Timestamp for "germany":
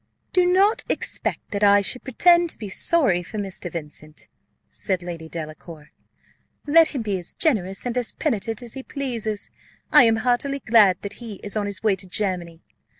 12.07-12.63